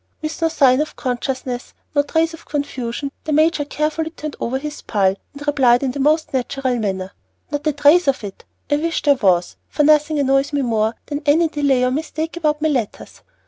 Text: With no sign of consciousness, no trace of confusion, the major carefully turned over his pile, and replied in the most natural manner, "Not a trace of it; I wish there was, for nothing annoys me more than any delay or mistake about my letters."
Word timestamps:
With 0.19 0.41
no 0.41 0.47
sign 0.49 0.81
of 0.81 0.95
consciousness, 0.95 1.75
no 1.93 2.01
trace 2.01 2.33
of 2.33 2.47
confusion, 2.47 3.11
the 3.25 3.31
major 3.31 3.63
carefully 3.65 4.09
turned 4.09 4.35
over 4.39 4.57
his 4.57 4.81
pile, 4.81 5.13
and 5.33 5.45
replied 5.45 5.83
in 5.83 5.91
the 5.91 5.99
most 5.99 6.33
natural 6.33 6.79
manner, 6.79 7.11
"Not 7.51 7.67
a 7.67 7.71
trace 7.73 8.07
of 8.07 8.23
it; 8.23 8.43
I 8.71 8.77
wish 8.77 9.03
there 9.03 9.13
was, 9.13 9.57
for 9.69 9.83
nothing 9.83 10.17
annoys 10.17 10.53
me 10.53 10.63
more 10.63 10.95
than 11.05 11.21
any 11.27 11.49
delay 11.49 11.83
or 11.83 11.91
mistake 11.91 12.35
about 12.35 12.63
my 12.63 12.69
letters." 12.69 13.21